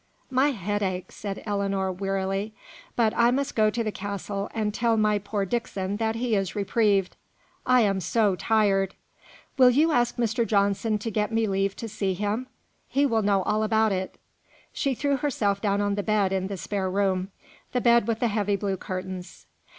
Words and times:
"My 0.31 0.49
head 0.49 0.81
aches!" 0.81 1.13
said 1.15 1.43
Ellinor, 1.45 1.91
wearily. 1.91 2.55
"But 2.95 3.13
I 3.15 3.29
must 3.29 3.55
go 3.55 3.69
to 3.69 3.83
the 3.83 3.91
castle, 3.91 4.49
and 4.51 4.73
tell 4.73 4.97
my 4.97 5.19
poor 5.19 5.45
Dixon 5.45 5.97
that 5.97 6.15
he 6.15 6.33
is 6.33 6.55
reprieved 6.55 7.15
I 7.67 7.81
am 7.81 7.99
so 7.99 8.35
tired! 8.35 8.95
Will 9.59 9.69
you 9.69 9.91
ask 9.91 10.15
Mr. 10.17 10.43
Johnson 10.43 10.97
to 10.97 11.11
get 11.11 11.31
me 11.31 11.45
leave 11.45 11.75
to 11.75 11.87
see 11.87 12.15
him? 12.15 12.47
He 12.87 13.05
will 13.05 13.21
know 13.21 13.43
all 13.43 13.61
about 13.61 13.91
it." 13.91 14.17
She 14.73 14.95
threw 14.95 15.17
herself 15.17 15.61
down 15.61 15.81
on 15.81 15.93
the 15.93 16.01
bed 16.01 16.33
in 16.33 16.47
the 16.47 16.57
spare 16.57 16.89
room; 16.89 17.27
the 17.71 17.79
bed 17.79 18.07
with 18.07 18.21
the 18.21 18.27
heavy 18.27 18.55
blue 18.55 18.77
curtains. 18.77 19.45